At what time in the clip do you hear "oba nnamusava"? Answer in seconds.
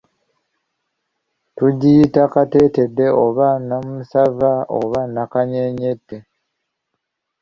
3.23-4.51